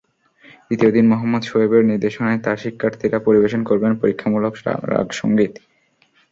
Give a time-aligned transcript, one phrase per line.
[0.67, 4.53] দ্বিতীয় দিন মোহাম্মদ শোয়েবের নির্দেশনায় তাঁর শিক্ষার্থীরা পরিবেশন করবেন পরীক্ষামূলক
[4.91, 5.53] রাগসংগীত।